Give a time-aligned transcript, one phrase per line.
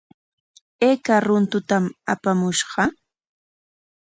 [0.87, 2.81] ¿Ayka runtutam apamushqa?